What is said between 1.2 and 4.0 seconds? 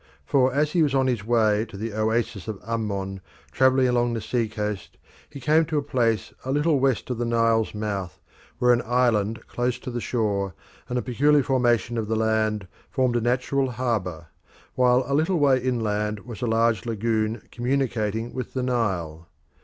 way to the oasis of Ammon, travelling